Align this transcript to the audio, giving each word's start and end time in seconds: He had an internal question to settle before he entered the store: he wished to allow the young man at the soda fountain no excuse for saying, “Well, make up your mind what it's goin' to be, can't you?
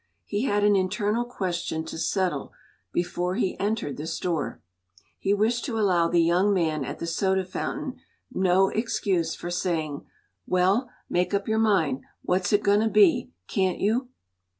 He 0.25 0.45
had 0.45 0.63
an 0.63 0.75
internal 0.75 1.25
question 1.25 1.85
to 1.85 1.99
settle 1.99 2.53
before 2.91 3.35
he 3.35 3.55
entered 3.59 3.97
the 3.97 4.07
store: 4.07 4.59
he 5.19 5.31
wished 5.31 5.63
to 5.65 5.77
allow 5.77 6.07
the 6.07 6.23
young 6.23 6.51
man 6.51 6.83
at 6.83 6.97
the 6.97 7.05
soda 7.05 7.45
fountain 7.45 7.99
no 8.31 8.69
excuse 8.69 9.35
for 9.35 9.51
saying, 9.51 10.03
“Well, 10.47 10.89
make 11.07 11.35
up 11.35 11.47
your 11.47 11.59
mind 11.59 12.01
what 12.23 12.51
it's 12.51 12.63
goin' 12.63 12.79
to 12.79 12.89
be, 12.89 13.29
can't 13.47 13.77
you? 13.77 14.09